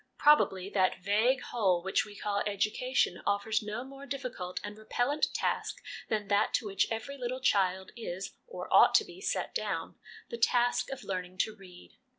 [0.17, 5.77] Probably that vague whole which we call' Education' offers no more difficult and repellent task
[6.09, 9.99] than that to which every little child is (or ought to be) set down
[10.31, 11.91] the task of learning to read.